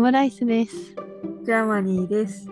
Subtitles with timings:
[0.00, 0.94] ムライスです。
[1.44, 2.48] ジャーマニーです。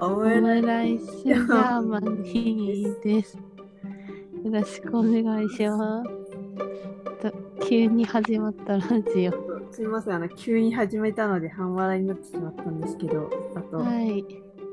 [0.00, 3.36] オオムムライスジャーマニーです。
[3.36, 6.10] よろしくお願いします。
[7.20, 7.30] と
[7.68, 9.32] 急に始まったラジオ。
[9.70, 14.24] すみません、あの急に始めたので半笑いになってしまったんですけど、あと、はい。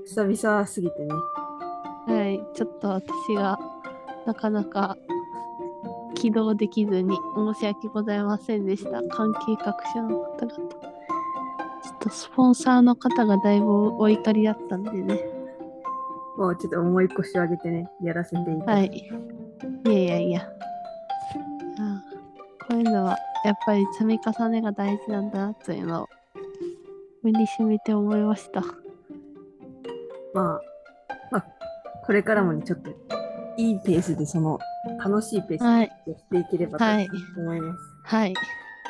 [0.05, 1.13] 久々すぎてね、
[2.07, 2.41] はい。
[2.55, 3.59] ちょっと私が
[4.25, 4.97] なかなか
[6.15, 9.03] 起動できずに申し訳ございませんでした。
[9.03, 10.86] 関係各社の方々。
[12.07, 15.19] とスポンサーの方がだいぶお怒りだったんでね。
[16.37, 19.11] もうちょっと重い腰を上げてね、やらせていただはい。
[19.85, 20.41] いやいやいや。
[21.79, 22.03] あ
[22.67, 26.09] こういうのはやっぱり積み重ねが大事なんだなというのを
[27.23, 28.61] 身に染みて思いました。
[30.33, 30.61] まあ、
[31.31, 31.45] まあ、
[32.05, 32.91] これからもね、ちょっと
[33.57, 34.59] いいペースで、その
[35.03, 35.91] 楽しいペースはい。
[36.05, 37.79] でやっていければとはい思います。
[38.03, 38.33] はい。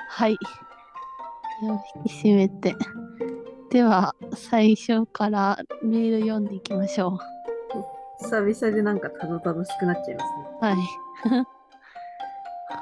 [0.10, 0.38] はい。
[0.38, 0.67] 気を
[1.62, 2.76] 引き締めて。
[3.70, 7.20] では、最初からメール読んでいきましょ
[8.20, 10.48] 久々でなんかたどたどしくなっちゃいますね。
[10.62, 10.66] う。
[10.66, 10.76] はい。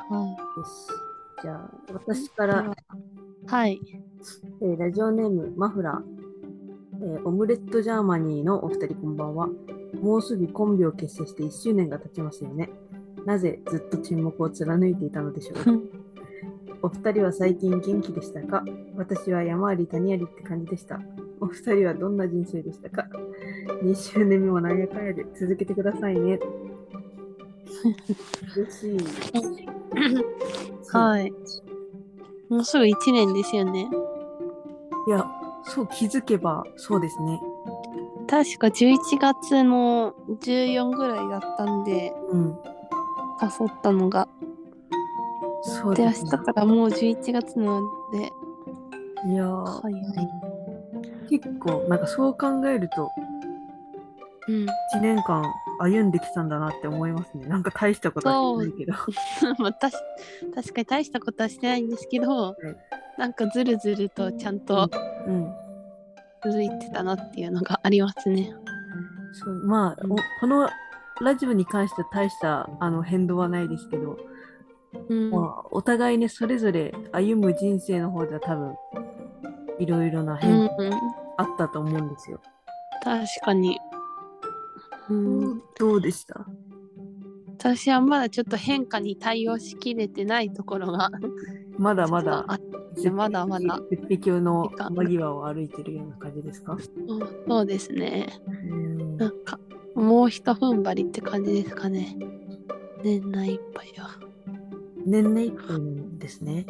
[0.09, 0.87] はよし。
[1.41, 2.47] じゃあ、私かい。
[2.47, 2.73] ら
[3.47, 3.79] はい。
[4.61, 9.49] えーラジオネームマフラー、えーオムレットジャーマニーのお二人こんばんは。
[10.01, 12.69] もうすぐコンビを結成して1周年が経ちますよね。
[13.25, 15.71] なぜずっと沈黙を貫いていたのでしょうか？
[16.81, 18.63] お二人は最近元気でしたか？
[18.95, 20.99] 私は山あり谷ありって感じでした。
[21.39, 23.07] お二人はどんな人生でしたか
[23.83, 26.39] ?2 周年目もなんやかんやで続けてくださいね。
[28.55, 28.97] 嬉しい。
[30.91, 31.31] はい。
[32.49, 33.89] もうすぐ1年ですよね。
[35.07, 35.25] いや、
[35.63, 37.39] そう気づけばそうですね。
[38.27, 42.57] 確か11月の14ぐらいだったんで、うん。
[43.41, 44.27] 誘ったのが。
[45.65, 46.31] そうです、ね。
[46.31, 47.81] 日からもう11月なの
[48.13, 48.31] で、
[49.27, 49.45] いや
[51.27, 51.29] い。
[51.29, 53.09] 結構なんかそう考えると
[54.47, 54.65] うん。
[54.95, 55.43] 1年間
[55.79, 57.47] 歩んできたんだなって思いますね。
[57.47, 58.93] なんか大したことはしてないけど。
[59.63, 59.91] まあ、確
[60.73, 62.55] かに大したことはしてないんですけど、
[63.17, 64.89] なんかずるずるとちゃんと
[65.27, 65.53] うん。
[66.43, 68.53] 続いてたなっていうのがありますね。
[69.33, 70.69] そうまあ、うんおこの
[71.21, 74.17] ラジオに関しては大したあの変動はないですけど、
[75.09, 75.31] うん。
[75.31, 78.75] まあ、お互いね、それぞれ歩む人生の方では多分、
[79.79, 80.93] いろいろなうん変化うん、
[81.37, 82.39] あったと思うんですよ。
[83.03, 83.79] 確かに。
[85.09, 86.45] うん、どうでした？
[87.57, 91.09] 私はまだちょっと変化に対応しきれてないところが
[91.77, 92.45] まだまだ
[93.11, 96.77] まだまだ絶壁の間際を歩いてるような感じですか？
[97.47, 98.27] そうですね。
[98.47, 99.59] うんなんか
[99.95, 102.17] もうひと踏ん張りって感じですかね。
[103.03, 104.09] 年内いっぱいは。
[105.05, 106.65] 年々いっぱいなんですね。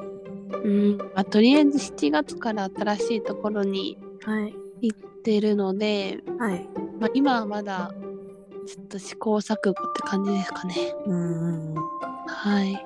[0.63, 4.55] うん、まあ、とりあえず7月から新しいところにはい。
[4.81, 6.67] 行ってるので、はい。
[6.99, 7.91] まあ、今はまだ
[8.67, 10.75] ちょっと試行錯誤って感じですかね。
[11.05, 11.75] うん。
[12.27, 12.85] はい。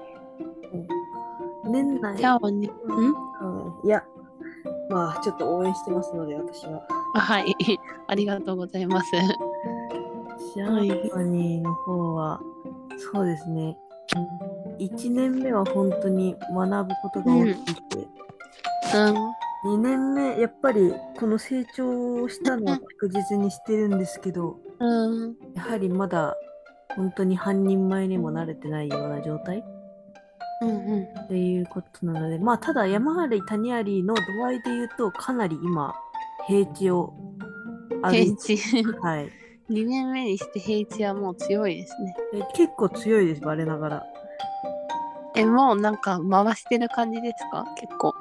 [1.65, 2.71] 年内じゃあね、ん？
[2.89, 3.15] うん
[3.83, 4.03] いや、
[4.89, 6.85] まあ、ちょっと応援してますので、私は。
[7.15, 7.55] あはい。
[8.07, 9.09] ありがとうございます。
[9.11, 12.41] ジャーマニーの方は、
[12.97, 13.77] そうですね。
[14.79, 18.07] 1年目は本当に学ぶことが多くて、
[19.65, 25.23] 2年目、やっぱりこの成長したのは確実にしてるんですけど、うん。
[25.23, 25.35] うん。
[25.53, 26.35] やはりまだ
[26.95, 29.63] 本当に半人前にも慣れてないような状態
[30.61, 31.03] うんうん。
[31.03, 35.93] っていうことなので、まあ、ただ山あり谷ありの度合いで言うと、かなり今、
[36.47, 37.13] 平地を
[38.01, 38.83] 歩い平地。
[39.01, 39.38] はい。
[39.69, 42.15] 2年目にして平地はもう強いですね。
[42.33, 44.03] え結構強いです、我ながら。
[45.35, 47.65] え、もうなんか回してる感じですか？
[47.79, 48.15] 結構。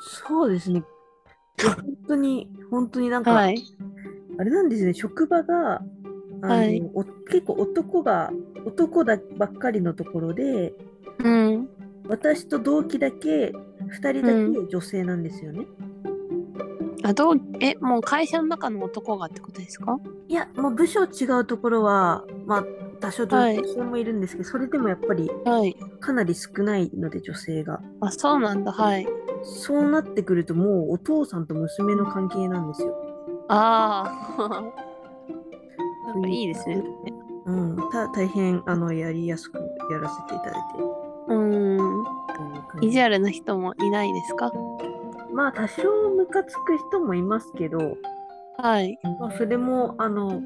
[0.00, 0.82] そうですね。
[1.62, 3.62] 本当に、本当になんか、はい。
[4.38, 5.82] あれなんですね、職場が、
[6.42, 8.32] あのはいお結構男が、
[8.66, 10.74] 男だばっかりのところで、
[11.22, 11.68] うん。
[12.08, 13.52] 私と同期だけ、
[14.02, 15.66] 2人だけ女性なんですよね。
[17.04, 19.96] あ、どう、え、もう会社の中の男がってことですか？
[20.28, 22.64] いや、もう部署違うところは、まあ、
[23.00, 25.76] 多少女はい性もいるんですけど、それでもやっぱりはい。
[26.00, 27.80] かなり少ないので、女性が。
[28.00, 28.72] あ、そうなんだ。
[28.72, 29.06] はい。
[29.42, 32.94] そうなってくると、もうお父さんと娘の関係なんですよ。
[33.48, 34.04] あ
[34.38, 34.42] あ。
[36.08, 36.82] なんかいいですね。
[37.46, 39.58] うん、た大変あのやりやすく
[39.90, 40.82] やらせていただいて
[41.28, 42.04] うん。
[42.80, 44.50] 意地悪な人もいないですか？
[45.34, 47.98] まあ多少ムカつく人もいますけど、
[48.58, 48.98] はい。
[49.20, 50.40] まあ、それもあの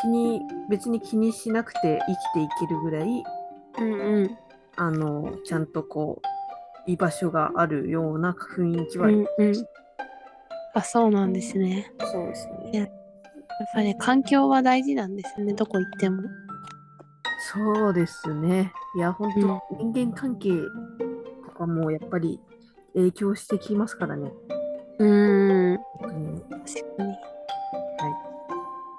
[0.00, 3.24] 気に別に気にしなくて生きていけるぐらい
[3.78, 4.38] うんうん。
[4.76, 6.20] あのちゃんとこ
[6.86, 9.66] 居場所があるような雰囲気は、うんうん。
[10.74, 11.92] あ、そうなんですね。
[12.00, 12.78] そうですね。
[12.78, 12.88] やっ
[13.72, 16.24] ぱり、環境は大事なんですね、どこ行っても。
[17.52, 18.72] そうですね。
[18.96, 20.50] いや、本当、人間関係
[21.46, 22.40] とかもやっぱり
[22.94, 24.32] 影響してきますからね。
[24.98, 27.08] うーん、うん、確かに。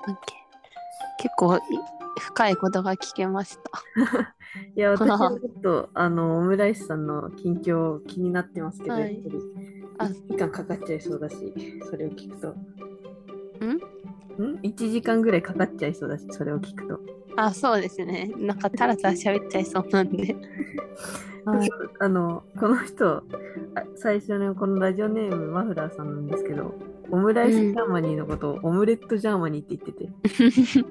[0.08, 0.22] なんか
[1.18, 1.62] 結構い
[2.20, 4.36] 深いことが聞けました。
[4.76, 9.42] いや、私は ちょっと、あの、オムライスさんの近況気になってますけど、はいやっぱり、
[9.98, 11.54] あ1時間かかっちゃいそうだし、
[11.90, 12.50] それを聞くと。
[13.66, 14.54] ん？
[14.54, 17.00] ん ?1 時間ぐらいかかっちゃいそうだし、それを聞くと。
[17.36, 18.32] あ、そうですね。
[18.38, 20.36] なんかタラタラ喋っちゃいそうなんで。
[21.46, 23.24] はい、あの、この人、あ
[23.96, 26.74] 最初のこのラジオネームマフラーさんなんですけど、
[27.12, 30.84] オムライスジャーマニーのことをオムレットジャーマニーって言って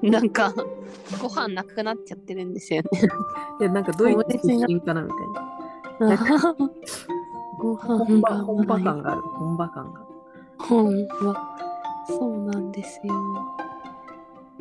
[0.00, 0.54] て、 なんか、
[1.20, 2.88] ご飯なくなっちゃってるんですよね。
[3.60, 6.56] で、なんかドイツ出身かなみたいな。
[7.60, 8.84] ご本飯場本場がない。
[8.84, 10.00] 感がある、本場感が。
[10.58, 11.56] 本場。
[12.08, 13.14] そうなんですよ。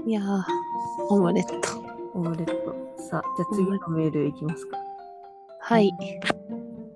[0.05, 0.43] いやー、
[1.09, 1.83] オムレット。
[2.13, 2.75] オムレット。
[2.97, 4.77] さあ、じゃあ次のメールいきますか。
[5.61, 5.91] はい。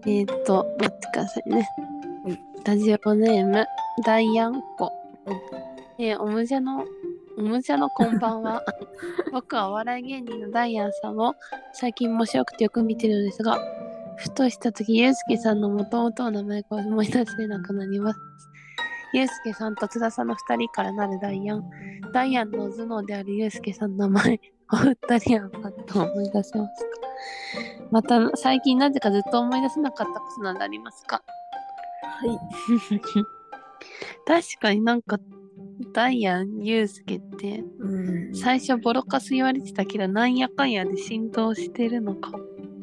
[0.05, 1.55] えー、っと、待ってくださいね。
[1.57, 3.65] はいラジオネーム、
[4.05, 4.89] ダイアンコ。
[5.99, 6.85] えーおむじゃの、
[7.37, 8.63] おむじゃのこんばんは。
[9.33, 11.35] 僕はお笑い芸人のダイアンさんを
[11.73, 13.59] 最近面白くてよく見てるのですが、
[14.15, 18.19] ふとした時、ゆうすけさんの元々の名前が思い出せなくなります。
[19.13, 21.63] ゆうすけさんと津田さんの二人からなるダイアン。
[22.13, 24.39] ダイアンの頭脳であるゆうすけさんの名前。
[24.71, 26.89] お二人はパッと思い出せますか？
[27.91, 31.21] また最近なぜかずっと思い出せなかったことなどありますか？
[32.01, 32.39] はい。
[34.25, 35.19] 確かになんか
[35.93, 38.35] ダイアンユウスケってうん。
[38.35, 42.39] 最初ボロカス言われてたけどなんやかんやで浸透してるのかも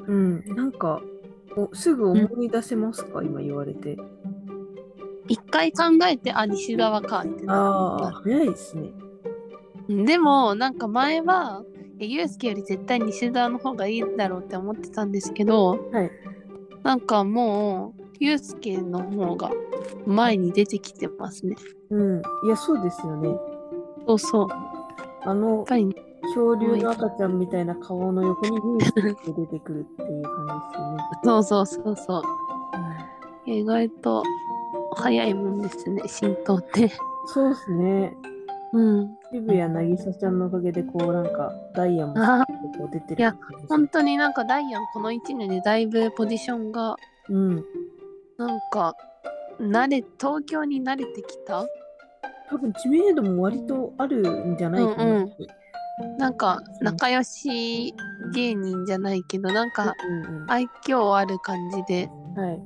[0.06, 0.44] うん。
[0.54, 1.00] なんか、
[1.56, 3.96] おすぐ思い出せますか、今言われて。
[5.30, 8.90] 一回考えてあ西側かってなああ、早いですね。
[9.88, 11.64] うんでもなんか前は
[11.98, 16.10] ユウスケより絶対西側の方がいいだろうって思ってたんですけどはい。
[16.84, 19.50] なんかもうユウスケの方が
[20.06, 21.56] 前に出てきてますね
[21.90, 22.22] うん。
[22.44, 23.28] いや、そうですよね。
[24.06, 24.56] そうそうや
[25.30, 31.02] あのっ、ぱり恐竜の赤ちゃんみたいな顔の横にニュースが出てくるっていう感じですよね。
[31.24, 32.22] そうそうそうそう
[33.46, 34.22] 意外と
[34.96, 36.90] 早いもんですね浸透って。
[37.26, 38.14] そうですね。
[38.72, 39.16] うん。
[39.32, 39.60] 渋谷
[39.96, 42.44] 渚ちゃんのおかげで、こう、なんか、ダイヤもあ
[42.78, 43.36] こう出てるいや
[43.68, 46.96] 本当になんかダイアンこの1年でだいぶポジションが
[47.28, 47.64] うん。
[48.38, 48.94] なんか
[49.60, 51.64] 慣れ東京に慣れてきた？
[52.48, 54.22] 多分知名度も割とある
[54.52, 55.46] んじゃないかなって。
[56.18, 57.94] なんか仲良し
[58.34, 59.94] 芸人じゃないけどなんか
[60.26, 60.50] うんうん。
[60.50, 62.08] 愛嬌ある感じで。
[62.36, 62.60] はい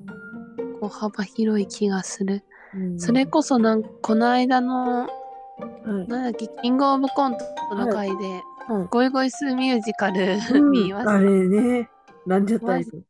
[0.84, 2.42] こう幅広い気がする。
[2.74, 3.00] うん。
[3.00, 8.42] それこそなんかこの間のはいなんだっけキングオブコントの回で、はい
[8.90, 10.70] ゴイゴイスーミュージカルうん。
[10.70, 11.90] 見ましたあれね、
[12.26, 13.02] ランジャタイズ。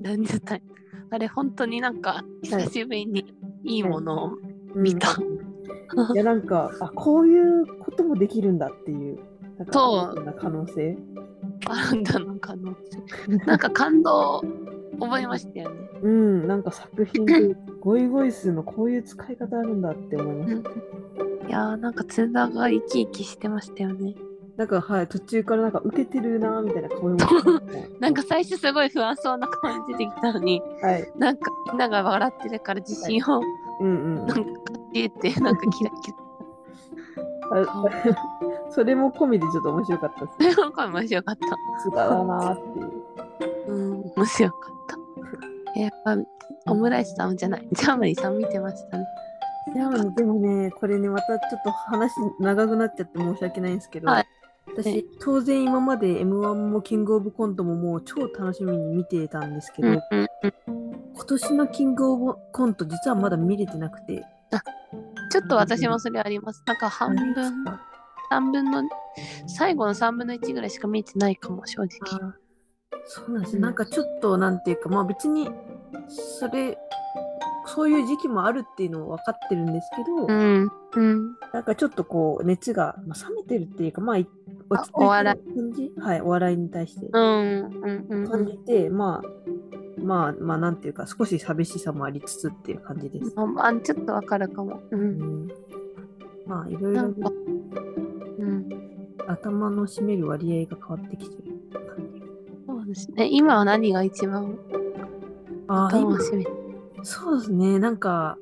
[0.00, 0.62] なんじゃったい
[1.10, 3.34] あれ本当になんか久しぶりに
[3.64, 4.30] いいものを
[4.74, 5.16] 見た。
[5.96, 6.14] うん。
[6.14, 9.18] いや、なんか、あ、こういうこともできるんだっていう、
[9.58, 9.98] なんかそう。
[10.12, 10.96] 新たな可能性？
[11.66, 12.74] あるんだのかな
[13.46, 14.42] なんか感動
[14.96, 15.88] を覚えましたよね。
[16.02, 20.70] うん、なんか作品で、ゴイゴイスーのこういう使い方あるんだって思いました。
[21.48, 24.14] いやーなんか津田が生き生きしてましたよね。
[24.56, 27.16] なんか、はい、途中からなんか受けてるなみたいな顔も
[27.98, 33.40] なんか最初すごい不安そうな顔で出てきたのに、はい、なんかみんなが笑ってるから自信を
[33.80, 34.26] うんうん。
[34.26, 34.50] なんか
[34.92, 36.16] 言って、なんかキラキラ。
[37.52, 37.84] あ
[38.70, 40.60] それも込みでちょっと面白かったです。
[40.60, 41.48] なんか面白かった。
[41.48, 42.92] さ すがだなーっていう。
[43.68, 44.73] うん、面白かった。
[45.76, 46.16] やっぱ
[46.66, 49.06] オムライスさんじゃない、ジャーマリーさん見てましたね。
[49.74, 54.26] いやでもね、これね、またちょっと話長くなっちゃって申し訳ないんですけど、はい
[54.66, 60.26] 私、当然今まで M1 もキングオブコントももう超楽しみに見てたんですけど、うんうん
[60.66, 60.92] うん。
[61.14, 64.24] 今年のキングオブコント実はまだ見れてなくて、
[65.30, 66.62] ちょっと私もそれあります。
[66.66, 67.34] なんか半分、
[68.30, 68.82] 三分の、
[69.46, 72.34] 最後の3分の1ぐらいしか見えてないかも、正直。
[73.04, 75.50] あそうなんです、うんなんかちょっとなんていうか、まあ別に、
[76.08, 76.78] それ、
[77.66, 80.70] そういう時期もあるっていうのは分かってるんですけど、うん。
[80.96, 81.36] うん。
[81.52, 84.26] なんかちょっとこう、熱が、まあ、冷めてるっていうか、まあ、い
[84.68, 85.92] 落ち着いてお笑る感じ？
[85.98, 87.08] はい、お笑いに対して。
[87.10, 87.70] 感
[88.46, 89.28] じて、まあ、
[90.02, 93.32] まあ、まあ、なんていうか、少し寂しさもありつつっていう感じです。
[93.36, 94.82] ああちょっとわかるかも。
[94.90, 94.96] う。
[94.96, 95.48] うんん、
[96.46, 97.14] まあ、いろいろ。
[99.26, 101.43] 頭の占める割合が変わってきてる
[102.94, 103.28] ですね。
[103.30, 104.58] 今は何が一番
[105.68, 106.46] 楽しみ。
[107.02, 107.78] そうですね。
[107.78, 108.38] なんか、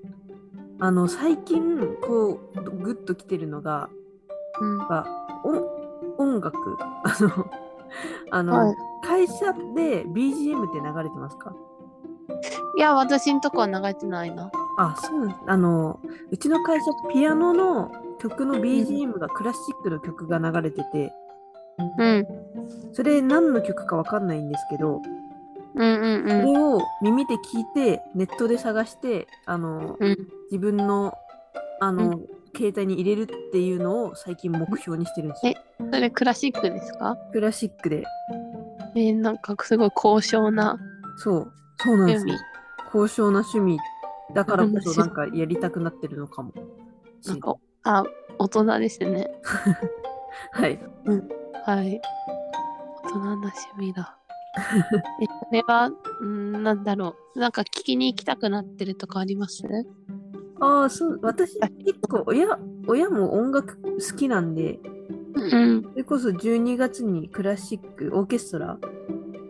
[0.78, 3.88] あの、最近、こう、グッときてるのが、
[4.60, 4.80] うん。
[5.44, 5.82] 音
[6.18, 6.58] 音楽。
[7.02, 7.50] あの、
[8.30, 11.52] あの、はい会社で BGM って流れてますか？
[12.78, 14.50] いや、私んとこは流れてないな。
[14.78, 15.28] あ、そう。
[15.46, 15.98] あの、
[16.30, 17.90] うちの会社、ピアノの
[18.20, 21.12] 曲の BGM がクラシックの曲が流れてて、
[21.98, 22.26] うん。
[22.92, 25.00] それ何の曲かわかんないんですけど、
[25.74, 30.16] うんうんそれを耳で聞いて、ネットで探して、あの、うん。
[30.50, 31.14] 自分の、
[31.80, 35.54] あの、う携帯に入れるっていうのを最近目標にしてるんですよ。
[35.80, 35.90] うん。
[35.90, 37.16] それクラシックですか？
[37.32, 38.04] クラシックで。
[38.94, 40.78] えー、なんかすごい高尚な
[41.16, 42.34] そう、そうなんですよ。
[42.92, 43.78] 高尚な趣味
[44.34, 46.52] だからこそなんかやりたくなってるのかも
[47.26, 48.04] なんか、あ、
[48.38, 49.30] 大人ですね。
[50.52, 50.78] はい。
[51.64, 52.00] はい。
[53.04, 54.16] 大人な趣味だ。
[55.20, 55.90] え、それは、
[56.20, 57.38] うん、なんだろう。
[57.38, 59.62] なんか聞きに行きたくなってるとかあります？
[60.60, 62.46] ああ、そう、私結構親、
[62.86, 64.80] 親も音楽好きなんで、
[65.34, 65.82] うん。
[65.82, 68.78] それこそ12月にクラシック、オーケストラ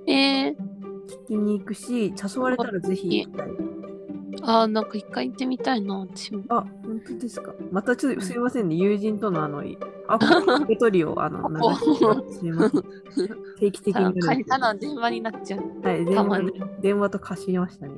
[0.07, 3.49] えー、聴きに行くし、誘われたらぜひ行きたい。
[4.45, 6.45] あー、なんか一回行ってみたいな、私も。
[6.49, 7.53] あ、本当ですか。
[7.71, 9.63] またちょっとすいませんね、友人とのあの、
[10.13, 11.57] アポペトリをあの 流
[12.37, 12.83] し。
[13.59, 15.61] 定期的にたら電話になっちゃう。
[15.83, 16.41] はい、電話
[16.81, 17.95] 電話と貸しましたね。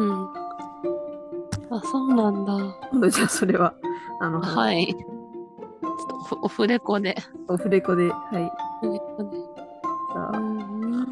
[0.00, 0.28] うん。
[1.70, 2.56] あ、そうなんだ。
[3.10, 3.74] じゃあそれは、
[4.20, 4.96] あの、はい。
[6.42, 7.16] オフレコで。
[7.48, 8.52] オフレコで、はい。
[8.82, 9.36] オフレコで。
[10.14, 11.06] さあ、うん。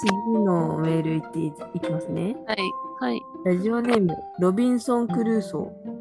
[0.00, 2.36] 次のメールいっていいきますね。
[2.46, 2.58] はい。
[3.00, 3.20] はい。
[3.44, 5.98] ラジオネーム、ロビンソン・クルーソー。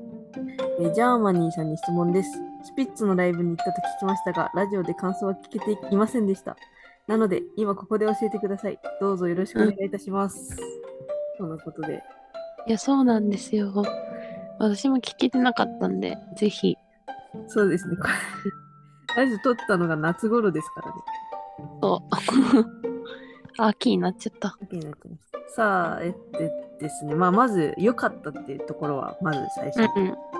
[0.79, 2.46] えジャーマニーさんに質問です。
[2.67, 6.57] スピッツのライブに行ったと聞きましたが、ラジオで感想は聞けていませんでした。
[7.07, 8.77] なので、今ここで教えてください。
[8.99, 10.57] どうぞよろしくお願いいたします。
[11.37, 12.03] そのことで。
[12.67, 13.71] いや、そうなんですよ。
[14.59, 16.75] 私も聞けてなかったんで、ぜひ。
[17.47, 17.95] そうですね。
[17.95, 18.03] こ
[19.15, 20.93] れラジオ録ったのが夏頃ですからね。
[21.81, 23.63] そう。
[23.63, 24.57] 秋になっちゃった。
[24.59, 25.55] 秋になってます。
[25.55, 26.39] さあ、えっと
[26.81, 27.15] ですね。
[27.15, 29.83] まあ、まず、良かったっていうところは、まず最初。
[29.95, 30.36] うん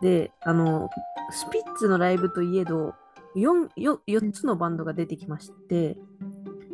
[0.00, 0.88] で、あの、
[1.30, 2.94] スピッツのライブといえど、
[3.36, 5.96] 4, よ4つのバンドが出てきまして、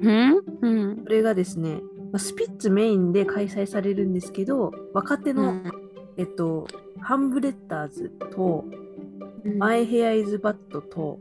[0.01, 0.43] うん？
[0.63, 1.03] うん。
[1.05, 1.81] それがですね、
[2.13, 5.55] まあスピッツメインで開催されるんですけど、若手の、
[6.17, 6.67] えっと、
[7.01, 8.65] ハンブレッダーズと、
[9.45, 9.59] うん。
[9.59, 11.19] My Hair is Bad と、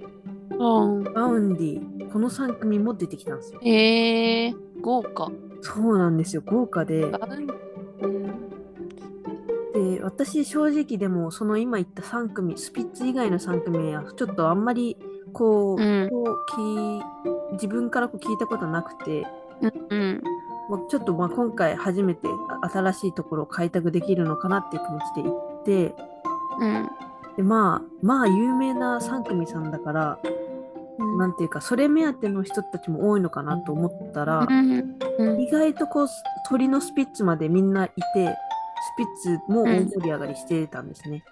[0.52, 1.04] うん。
[1.04, 3.60] Vaundy、この3組も出てきたんですよ。
[3.62, 5.32] えー、豪華。
[5.62, 7.06] そうなんですよ、豪華で。
[7.08, 7.48] バウン
[10.16, 14.98] 私正直でも、その今言った3組、スピッツ以外の3組は、ちょっとあんまり、
[15.34, 19.28] こう、うんこう自分からこう聞いたことなくて、
[19.90, 20.24] うん。
[20.70, 22.28] もうちょっとまあ今回初めて
[22.62, 25.96] あ新しいところを開拓できるのかなっていう気持ちで行って、
[26.60, 26.90] うん。
[27.36, 30.20] でまあ、まあ有名な3組さんだから、
[30.98, 31.18] うん。
[31.18, 34.48] なんていうか、それ目当ての人たちも多いのかなと思ったら。
[35.38, 36.08] 意外とこう、
[36.48, 38.38] 鳥のスピッツまでみんないて、
[38.86, 41.24] スピッツも大盛り上がりしてたんですね。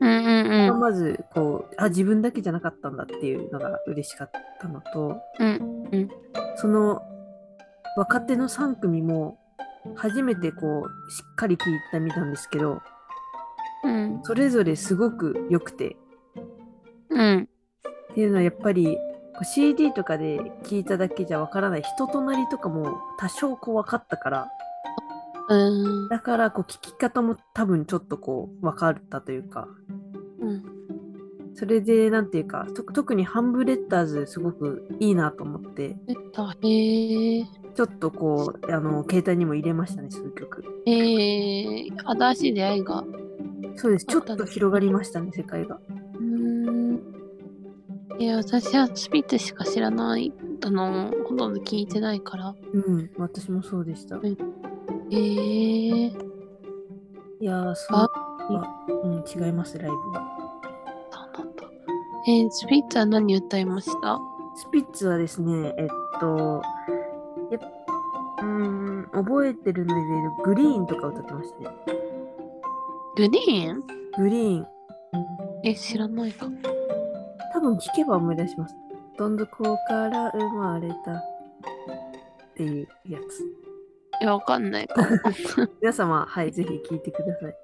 [0.00, 0.70] うん。
[0.70, 0.80] うん。
[0.80, 6.08] まず、こう、あ、自分だけじゃなかったんだっていうのが嬉しかったのと、うん。
[6.56, 7.02] その
[7.96, 9.38] 若手の3組も
[9.96, 12.80] 初めてこう、しっかり聞いてみたんですけど、
[13.84, 14.20] うん。
[14.22, 15.96] それぞれすごく良くて、
[17.10, 17.48] うん。
[18.12, 18.96] っていうのはやっぱり、
[19.42, 24.48] CD とかで聞いただけじゃわからない人となりとかも多少こう分かったから、
[25.48, 26.08] うん。
[26.08, 29.68] だからこう聞き方も多分ちょっとこう分かったというか、
[30.40, 30.62] うん。
[31.54, 35.96] それでなんていうか、と特にハンブレッダーズすごくいいなと思って。
[36.62, 37.44] へえ。
[37.74, 40.64] ちょっとこう、あの、携帯にも入れましたね、数曲。
[40.86, 43.04] えー、新しい出会いが。
[43.76, 44.06] そうです。
[44.06, 45.80] ちょっと広がりましたね、世界が。
[46.18, 47.00] うーん。
[48.18, 50.32] いや、私はスピッツしか知らない。
[50.64, 52.54] あの、ほとんど聞いてないから。
[52.72, 54.18] うん、私もそうでした。
[54.18, 54.30] んへ
[55.14, 56.10] えー。
[57.40, 58.10] いやー、そう
[59.04, 60.22] うん、違います、ライブは。
[61.10, 61.62] そうなんだ。
[62.26, 64.18] えー、スピッツは何歌いました？
[64.56, 65.88] スピッツはですね、えっ
[66.20, 66.62] と、
[67.50, 67.60] やっ
[68.38, 70.02] うーん、覚えてるので、
[70.44, 71.76] グリーンとか歌ってましたね。
[73.16, 73.84] グリーン？
[74.18, 74.66] グリーン。
[75.62, 76.46] え、知らないか。
[77.52, 78.74] 多分聞けば思い出します。
[79.16, 81.22] どん底から生まれたっ
[82.56, 83.44] ていうやつ。
[84.22, 85.08] え、わかんないかも。
[85.80, 87.56] 皆様、はい、ぜひ聞いてください。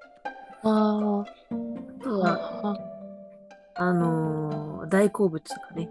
[0.63, 2.77] ああとーは、あ。
[3.75, 5.89] あのー大好物とかね。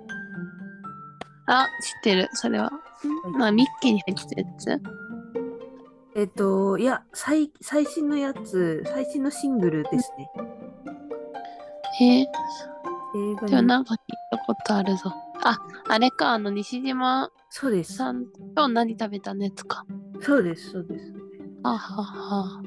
[1.47, 2.71] あ、知ってる、それは。
[3.35, 4.83] いまあ、ミッキーに入ってたやつ？
[6.17, 10.31] えっと、いや、最、最新のやつ、最新のシングルですね。
[12.03, 12.21] え？
[12.23, 13.67] 映画でもに。
[13.69, 13.99] なんか聞い
[14.31, 15.13] たことあるぞ。
[15.43, 17.95] あ、あれか、あの、西島そうです。
[17.97, 19.85] さん、今日何食べたのやつか。
[20.21, 21.13] そうです、そうです。
[21.63, 22.63] ははは。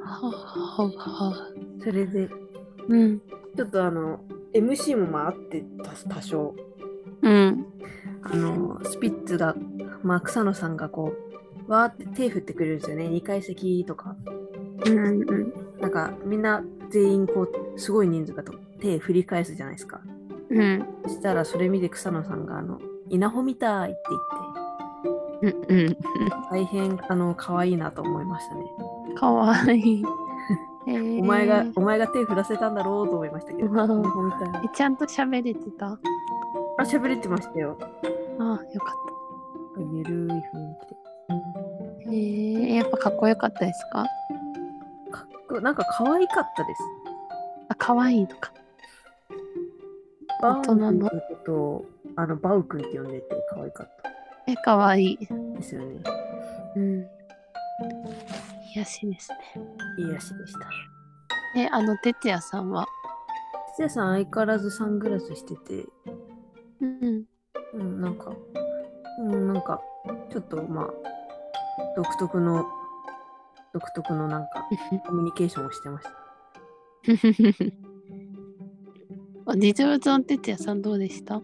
[0.00, 1.52] ははは。
[1.82, 2.28] それで、
[2.88, 3.20] うん。
[3.56, 4.20] ちょっとあの、
[4.52, 6.54] MC もまああって多多少。
[7.22, 7.66] うん。
[8.22, 9.54] あの、スピッツが、
[10.02, 11.12] まあ、草野さんがこ
[11.68, 13.04] う、わーって手振ってくれるんですよね。
[13.06, 14.16] 2階席とか。
[14.84, 20.00] うんうんなんか、みんな全員こう、すごい人数がと手振り返すじゃないですか。
[20.48, 20.86] うん。
[21.04, 24.45] そしたら、それ見て草野さんが、あの、稲穂みたいって言って、
[25.42, 25.96] うんうん。
[26.50, 28.64] 大変、あの、可愛いなと思いましたね。
[29.16, 30.04] かわいい。
[30.88, 33.68] えーお前が、お前が手振らせたんだろうと思いましたけど。
[34.74, 35.86] ちゃんと喋れてた？
[35.86, 35.98] あ
[36.78, 37.76] あ、喋れてましたよ。
[38.38, 38.96] あ、よかっ
[39.92, 41.34] ゆるい雰囲た。
[42.06, 44.06] えー、やっぱかっこよかったですか？
[45.08, 45.10] 気で。
[45.10, 46.82] かっこなんか可愛かったです。
[47.68, 48.52] あ、かわいいのか。
[50.40, 51.10] バウ大人の
[52.14, 53.96] あの、バウ君って呼んでて可愛かっ
[54.48, 55.26] え、かわいい。
[55.26, 56.00] たですよね。
[56.76, 57.06] うん。
[58.74, 59.38] 癒しですね。
[59.98, 60.68] いい足でした。
[61.56, 62.86] え、あの、哲也さんは？
[63.76, 65.86] 土屋さん相変わらずサングラスしてて、
[66.80, 67.24] うん。
[67.74, 68.32] うん、なんか、
[69.18, 69.80] うん、なんか、
[70.30, 70.90] ちょっとまあ、
[71.96, 72.64] 独特の、
[73.74, 74.68] 独特のなんか、
[75.06, 76.10] コミュニケーションをしてました。
[79.48, 81.40] あ実物の哲也さんどうでした？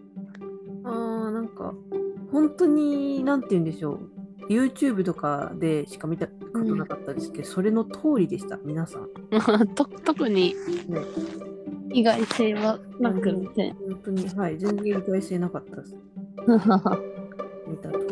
[2.33, 4.09] 本当に、なんて言うんでしょう。
[4.49, 9.07] YouTube とかでしか見たことなかったですけど、それの通りでした、皆さん。
[9.75, 10.53] と特に
[10.89, 10.99] ね、
[11.93, 15.95] 意外性はなくみたい本当に、はい、全然意外性なかったです。
[16.47, 16.99] な。
[17.67, 18.03] 見たとり。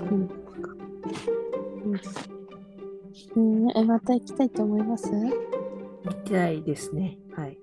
[3.36, 5.10] うん、え、また行きたいと思います？
[5.12, 5.30] うん
[6.04, 7.18] 見たいですね。
[7.36, 7.46] はい。
[7.46, 7.58] はい、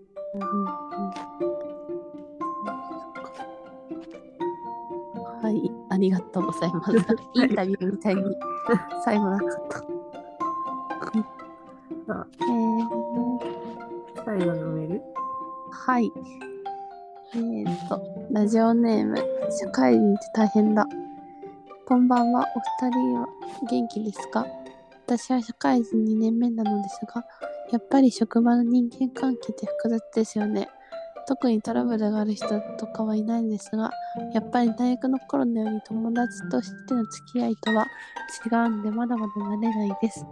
[5.98, 6.92] ありがとうございます。
[7.34, 8.22] インタビューみたいに
[9.04, 9.78] 最後なかった。
[9.78, 9.84] さ
[12.14, 15.02] あ、えー、最後のメール？
[15.72, 16.12] はい。
[17.34, 19.16] えー、と、ラジオネーム、
[19.50, 20.87] 社会人って大変だ。
[21.87, 22.46] こんばんは、
[22.80, 23.26] お二人は
[23.68, 24.46] 元気ですか？
[25.06, 27.24] 私は社会人2年目なのですが、
[27.72, 30.68] やっぱり職場の人間関係って複雑ですよね。
[31.29, 33.91] 特にトラブルがある人とかはいないんですが、
[34.33, 37.87] やっぱり大学の頃のように友達としての付き合いとは
[38.47, 40.25] 違うんで、まだまだ慣れないです。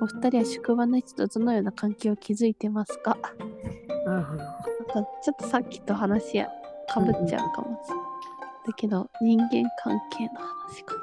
[0.00, 3.16] お二人は職場の人とどのような関係を築いてますか？
[4.04, 4.38] なるほど。
[4.42, 6.48] なんかちょっとさっきと話や
[6.92, 8.04] かぶっちゃうかもしれない。
[8.66, 9.48] だけど人間
[9.82, 10.96] 関係の話か。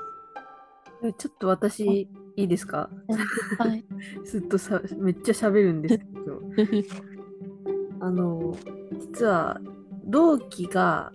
[1.06, 2.90] えちょっと私、いいですか？
[3.58, 3.86] はい。
[4.26, 6.42] ずっとさめっちゃ喋るんですけど、
[8.04, 8.58] あの、
[9.00, 9.62] 実は
[10.04, 11.13] 同期が、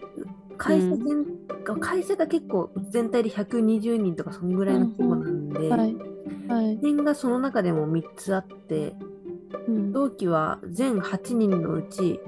[0.56, 1.26] 会社全、
[1.80, 5.96] 会社が結構全体で120人とかそんぐらいの規模なんで、はい。
[6.48, 6.78] はい。
[6.78, 8.96] 点がその中でも3つあって、
[9.68, 9.92] うん。
[9.92, 12.20] 同期は全8人のうち、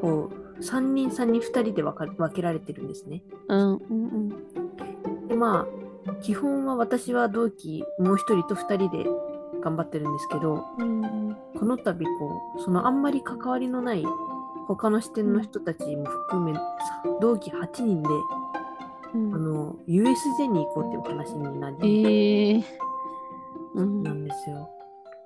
[0.00, 3.22] こう、3人、3人、2人で分か分けられてるんですね。
[3.46, 3.94] うんうんう
[5.24, 5.28] ん。
[5.28, 5.68] で、ま
[6.08, 9.06] あ、基本は私は同期もう1人と2人で
[9.62, 14.04] 頑張ってるんですけど、うんこの度こう、そのあんまり関わりのない
[14.66, 16.62] 他の視点の人たちも含め、さ
[17.20, 18.08] 同期8人で、
[19.14, 22.64] うんあの、USJ に行こうっていう話になえり、ー
[23.74, 24.70] うんなんですよ。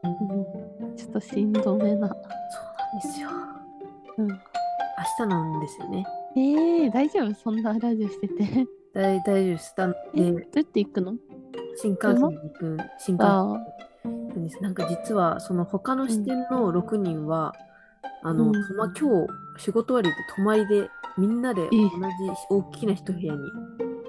[0.05, 2.09] うんちょっとしんどめな。
[2.09, 3.29] そうなんですよ。
[4.19, 4.35] うん、明
[5.19, 6.07] 日なんですよね。
[6.37, 7.35] えー、大丈夫？
[7.35, 8.67] そんなラジオしてて。
[8.95, 9.75] 大大丈夫です。
[9.75, 11.15] たえ、どでうやって行くの？
[11.77, 13.92] 新幹線に行く、新幹線。
[14.61, 17.55] なんか実は、その他の視点の6人は、
[18.23, 18.53] あの、うん。
[18.53, 21.93] 今日仕事終わりで泊まりで、みんなで同じ
[22.49, 23.41] 大きな一部屋に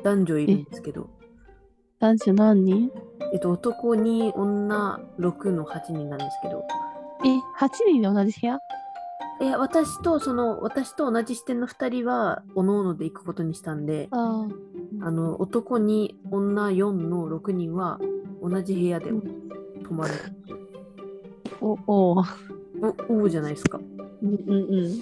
[0.04, 1.10] 男女いるんですけど、
[2.00, 2.92] あ、男女何人？
[3.34, 6.64] えっと、男2、女6の8人なんですけど、
[7.26, 7.28] え、
[7.60, 8.60] 8人で同じ部屋？
[9.42, 14.48] え、私と、その、私と同じ視点の2人は、おのおので行くことにしたんで、あ
[15.02, 15.12] あ。
[15.12, 18.00] の、男2、女4の6人は、
[18.42, 19.12] 同じ部屋で
[19.84, 20.14] 泊まる。
[20.14, 22.24] あ、お、おう。
[23.10, 23.80] お、おうじゃないですか。
[24.22, 24.96] うんうん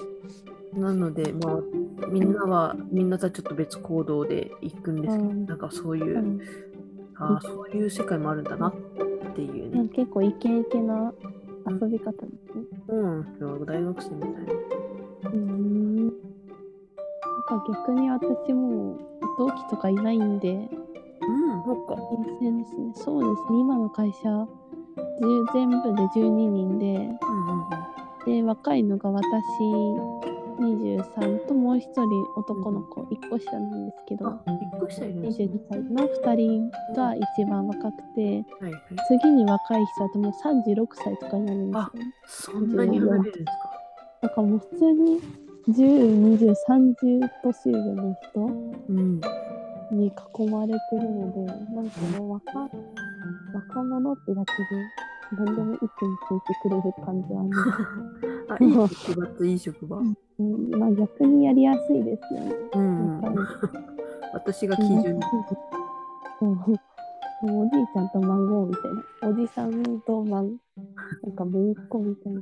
[0.73, 0.81] うん。
[0.81, 6.41] なので、まあ、みんなは、みんなとはちょっと別行動で行くんですけど、うんなんかそういう、うん
[7.21, 8.75] ああ、そういう世界もあるんだなっ
[9.35, 9.89] ていうね。
[9.93, 11.13] 結構イケイケな
[11.67, 12.17] 遊び方で
[12.51, 12.63] すね。
[12.89, 13.63] そうなんですよ。
[13.63, 14.39] 大学生みたいな。
[15.29, 16.05] うーん。
[16.07, 16.11] なん
[17.45, 18.99] か逆に私もう
[19.37, 20.69] 同期とかいないんで、うん、
[21.63, 21.95] そっか。
[22.39, 22.91] 新鮮ですね。
[22.95, 23.59] そうですね。
[23.59, 24.47] 今の会社、10
[25.53, 28.25] 全部で12人で、うんうんうん。
[28.25, 29.23] で、若いのが私
[30.59, 35.45] 23ともう一人男の子、1個下なんですけどあ、、一個下いるんですね。
[35.45, 38.21] 22歳の2人が一番若くて、
[38.59, 38.81] はいはい。
[39.07, 40.31] 次に若い人だともう
[40.75, 41.77] 36歳とかになるんで
[42.27, 42.67] すよね。
[42.67, 43.51] そんなに離れるんですか？
[44.21, 45.19] だからもう普通に
[45.69, 48.41] 10、20、30年上の人
[48.89, 49.21] うん。
[49.91, 51.43] に囲まれてるので、
[51.75, 52.69] なんかもう若
[53.53, 54.81] 若者ってだけで
[55.37, 57.41] 何でも意見聞いてくれる感じは
[58.49, 58.65] ある。
[58.79, 59.97] あ、いい職場といい職場。
[59.97, 62.55] うんうん、まあ逆にやりやすいですよね。
[62.73, 63.21] うん。
[64.33, 65.19] 私が基準。
[66.39, 66.57] そう
[67.43, 69.29] おじいちゃんと孫みたいな。
[69.29, 70.57] おじさんと孫、なん
[71.35, 72.41] か姪っ子みたいな。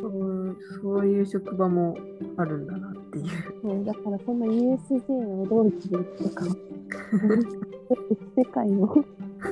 [0.00, 1.96] そうそういう職場も
[2.36, 3.24] あるんだなっていう。
[3.62, 6.44] そうだからそんな USJ の驚きでとか、
[8.36, 9.04] 世界の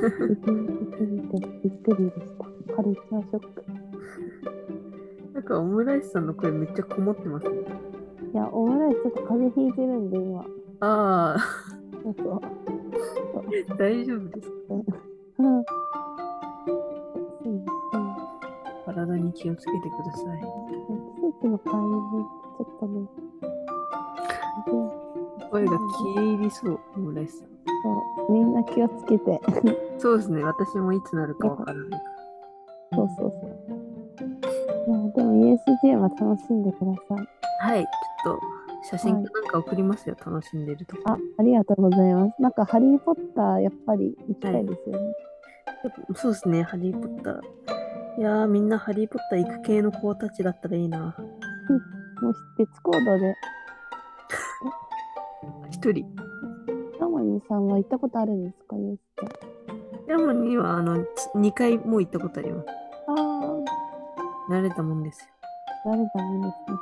[0.03, 2.75] びっくりでした。
[2.75, 3.65] カルチャーショック。
[5.35, 7.57] なんかオムライスさんの声めっちゃこもってますね。
[8.33, 10.45] いや、オムライスちょっと風邪ひいてるんで今。
[10.81, 11.38] ああ、
[13.79, 14.55] 大丈夫ですか？
[14.71, 15.49] うん。
[15.49, 15.65] うん
[18.85, 20.41] 体に気をつけてください。
[20.41, 22.25] 季節の変わり目
[22.59, 23.09] ちょっとね、
[25.51, 27.52] 声が消え入りそう、オムライスさん。
[27.83, 29.40] そうみんな気をつけて。
[29.99, 31.99] そうですね、私もいつなるかわからないか
[32.95, 33.83] そうそうそう。
[34.88, 37.16] いや、でも USJ は楽しんでください。
[37.61, 37.66] ら。
[37.66, 38.40] はい、ちょっと
[38.83, 41.03] 写真かなんか送りますよ、楽しんでるとこ。
[41.07, 42.42] あ、ありがとうございます。
[42.42, 45.14] なんか、ハリー・ポッター、やっぱり行きたいですよね。
[46.14, 47.40] そうですね、ハリー・ポッター。
[48.18, 50.99] いやー、みんなハリー・ポッター行く系の子たちだったらいいな。
[52.21, 53.35] もう、鉄コードで、
[55.71, 56.12] 一人。
[57.49, 58.99] さんは行ったことあるんですか ?USJ。
[60.09, 62.67] ヤモには、あの、2回もう行ったことあります。
[63.09, 63.15] あ
[64.49, 65.27] あ、慣れたもんですよ。
[65.85, 66.79] 誰だもんですね。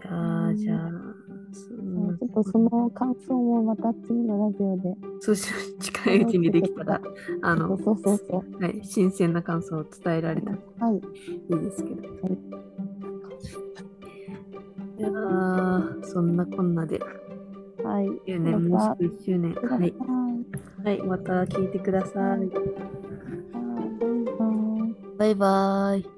[0.00, 4.94] いやー、じゃあ、うちょっとその感想もまた次のラジオで。
[5.20, 7.00] そうし近いうちにできたら、
[7.42, 8.62] あの、そうそうそう。
[8.62, 10.96] はい、新鮮な感想を伝えられたらはい。
[10.96, 10.98] い
[11.56, 12.02] いですけど。
[14.98, 17.00] いやー、そんなこんなで、
[17.88, 18.06] はい。
[18.26, 19.54] 9年、もうまたすぐ1周年。
[19.54, 19.94] はいい。。
[20.84, 22.22] はい、また聞いてください。
[22.22, 22.54] はいバイ
[24.38, 24.94] バイ。
[25.16, 26.17] バイバーイ。